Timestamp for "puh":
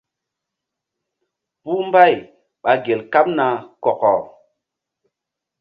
1.61-1.81